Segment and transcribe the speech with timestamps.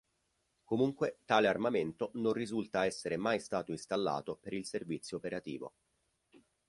[0.63, 5.73] Comunque, tale armamento non risulta essere mai stato installato per il servizio operativo.